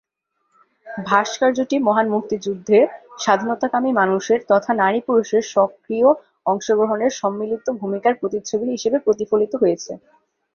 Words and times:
ভাস্কর্যটি 1.05 1.75
মহান 1.79 2.07
মুক্তিযুদ্ধে 2.09 2.79
স্বাধীনতাকামী 3.19 3.91
মানুষের 3.99 4.39
তথা 4.49 4.71
নারী-পুরুষের 4.81 5.43
সক্রিয় 5.53 6.09
অংশগ্রহণের 6.45 7.11
সম্মিলিত 7.21 7.65
ভূমিকার 7.81 8.13
প্রতিচ্ছবি 8.21 8.65
হিসেবে 8.75 8.97
প্রতিফলিত 9.05 9.53
হয়েছে। 9.61 9.91